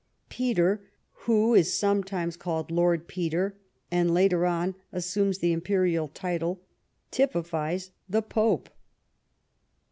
[0.29, 0.81] Peter,
[1.29, 3.55] who is some times called Lord Peter,
[3.91, 6.59] and later on assumes the imperial title,
[7.11, 8.71] typifies the Pope.